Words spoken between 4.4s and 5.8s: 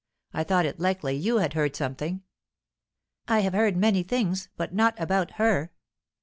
but not about her."